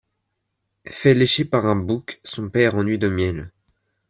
Fait 0.89 1.13
lécher 1.13 1.45
par-un 1.45 1.75
bouc 1.75 2.19
son 2.23 2.49
père 2.49 2.73
enduit 2.73 2.97
de 2.97 3.07
miel; 3.07 3.51